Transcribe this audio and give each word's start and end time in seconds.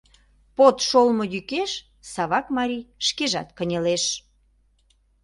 Под 0.57 0.75
шолмо 0.87 1.25
йӱкеш 1.33 1.71
Савак 2.13 2.45
марий 2.57 2.87
шкежат 3.07 3.49
кынелеш. 3.57 4.03